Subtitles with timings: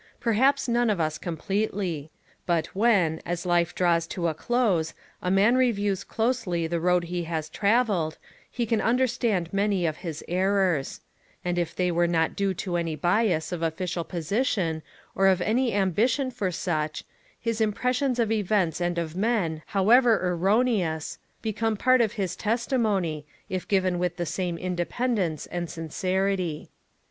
[0.19, 2.09] Perhaps none of us completely;
[2.47, 7.25] but when, as life draws to a close, a man reviews closely the road he
[7.25, 8.17] has travelled,
[8.49, 11.01] he can understand many of his errors;
[11.45, 14.81] and if they were not due to any bias of official position
[15.13, 17.03] or of any ambition for such,
[17.39, 23.23] his impressions of events and of men, how ever erroneous, become part of his testimony,
[23.49, 26.71] if given with the same independence and sincerity.